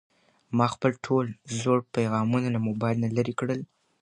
[0.57, 1.25] ما خپل ټول
[1.59, 3.59] زوړ پيغامونه له موبایل نه لرې کړل.